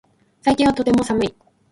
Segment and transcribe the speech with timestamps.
[0.41, 1.35] 最近はとても寒い